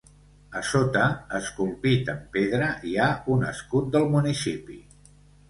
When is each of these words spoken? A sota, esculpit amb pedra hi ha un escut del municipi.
A 0.59 0.61
sota, 0.69 1.03
esculpit 1.39 2.09
amb 2.15 2.23
pedra 2.39 2.71
hi 2.89 2.95
ha 3.05 3.11
un 3.35 3.45
escut 3.53 3.93
del 3.99 4.09
municipi. 4.19 4.81